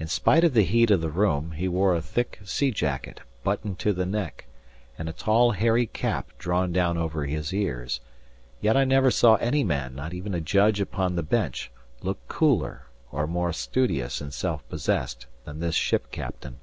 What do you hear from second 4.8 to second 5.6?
and a tall